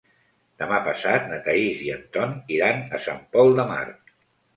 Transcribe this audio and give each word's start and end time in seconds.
Demà 0.61 0.77
passat 0.85 1.27
na 1.33 1.37
Thaís 1.47 1.83
i 1.87 1.91
en 1.95 2.01
Ton 2.17 2.33
iran 2.55 2.81
a 2.99 3.03
Sant 3.05 3.21
Pol 3.37 3.53
de 3.61 3.67
Mar. 3.73 3.83